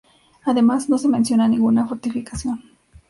Además, 0.45 0.89
no 0.89 0.97
se 0.97 1.07
menciona 1.07 1.47
ninguna 1.47 1.85
fortificación. 1.87 2.63